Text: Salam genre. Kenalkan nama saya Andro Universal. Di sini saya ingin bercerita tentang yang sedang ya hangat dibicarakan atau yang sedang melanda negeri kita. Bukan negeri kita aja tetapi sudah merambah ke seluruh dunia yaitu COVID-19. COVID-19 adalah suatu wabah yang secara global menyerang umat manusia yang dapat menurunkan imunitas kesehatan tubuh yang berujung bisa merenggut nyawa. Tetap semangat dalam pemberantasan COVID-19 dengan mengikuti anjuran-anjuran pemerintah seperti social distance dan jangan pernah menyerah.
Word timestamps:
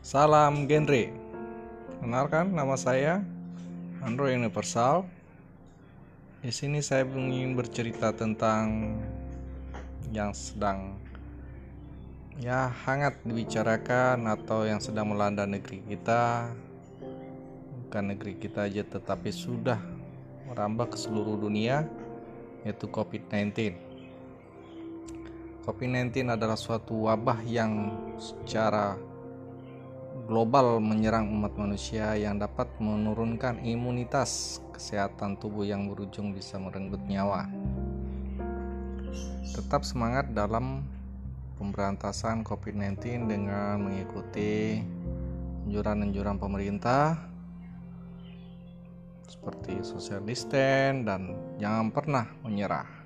Salam 0.00 0.64
genre. 0.64 1.12
Kenalkan 2.00 2.56
nama 2.56 2.72
saya 2.72 3.20
Andro 4.00 4.32
Universal. 4.32 5.04
Di 6.40 6.48
sini 6.48 6.80
saya 6.80 7.04
ingin 7.04 7.52
bercerita 7.52 8.08
tentang 8.08 8.96
yang 10.08 10.32
sedang 10.32 10.96
ya 12.40 12.72
hangat 12.88 13.20
dibicarakan 13.28 14.24
atau 14.24 14.64
yang 14.64 14.80
sedang 14.80 15.12
melanda 15.12 15.44
negeri 15.44 15.84
kita. 15.84 16.48
Bukan 17.84 18.16
negeri 18.16 18.40
kita 18.40 18.72
aja 18.72 18.80
tetapi 18.80 19.28
sudah 19.28 19.84
merambah 20.48 20.96
ke 20.96 20.96
seluruh 20.96 21.36
dunia 21.36 21.84
yaitu 22.64 22.88
COVID-19. 22.88 23.76
COVID-19 25.68 26.24
adalah 26.24 26.56
suatu 26.56 27.04
wabah 27.04 27.44
yang 27.44 27.92
secara 28.16 29.09
global 30.30 30.78
menyerang 30.78 31.26
umat 31.30 31.58
manusia 31.58 32.14
yang 32.14 32.38
dapat 32.38 32.70
menurunkan 32.78 33.62
imunitas 33.66 34.62
kesehatan 34.70 35.34
tubuh 35.40 35.66
yang 35.66 35.90
berujung 35.90 36.30
bisa 36.30 36.60
merenggut 36.60 37.02
nyawa. 37.06 37.50
Tetap 39.50 39.82
semangat 39.82 40.30
dalam 40.30 40.86
pemberantasan 41.58 42.46
COVID-19 42.46 43.26
dengan 43.26 43.82
mengikuti 43.82 44.80
anjuran-anjuran 45.66 46.38
pemerintah 46.38 47.20
seperti 49.30 49.80
social 49.86 50.22
distance 50.26 51.06
dan 51.06 51.34
jangan 51.58 51.88
pernah 51.94 52.26
menyerah. 52.42 52.99